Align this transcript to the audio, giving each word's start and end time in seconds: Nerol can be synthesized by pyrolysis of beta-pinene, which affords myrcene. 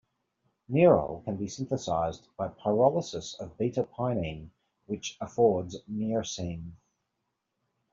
Nerol 0.67 1.21
can 1.25 1.35
be 1.35 1.47
synthesized 1.47 2.27
by 2.35 2.47
pyrolysis 2.47 3.39
of 3.39 3.55
beta-pinene, 3.59 4.49
which 4.87 5.15
affords 5.21 5.77
myrcene. 5.87 6.71